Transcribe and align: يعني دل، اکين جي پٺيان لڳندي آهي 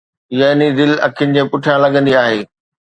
يعني 0.39 0.67
دل، 0.77 0.91
اکين 1.07 1.29
جي 1.37 1.43
پٺيان 1.51 1.77
لڳندي 1.83 2.13
آهي 2.25 2.39